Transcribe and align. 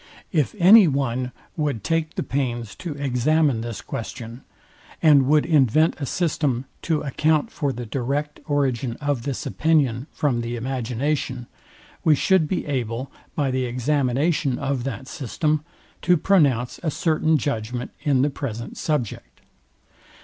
If 0.31 0.55
any 0.57 0.87
one 0.87 1.31
would 1.55 1.83
take 1.83 2.15
the 2.15 2.23
pains 2.23 2.73
to 2.77 2.93
examine 2.95 3.61
this 3.61 3.81
question, 3.81 4.41
and 4.99 5.27
would 5.27 5.45
invent 5.45 5.95
a 6.01 6.07
system, 6.07 6.65
to 6.81 7.01
account 7.01 7.51
for 7.51 7.71
the 7.71 7.85
direct 7.85 8.39
origin 8.47 8.93
of 8.95 9.21
this 9.21 9.45
opinion 9.45 10.07
from 10.11 10.41
the 10.41 10.55
imagination, 10.55 11.45
we 12.03 12.15
should 12.15 12.47
be 12.47 12.65
able, 12.65 13.11
by 13.35 13.51
the 13.51 13.65
examination 13.65 14.57
of 14.57 14.85
that 14.85 15.07
system, 15.07 15.63
to 16.01 16.17
pronounce 16.17 16.79
a 16.81 16.89
certain 16.89 17.37
judgment 17.37 17.91
in 18.01 18.23
the 18.23 18.31
present 18.31 18.77
subject. 18.77 19.41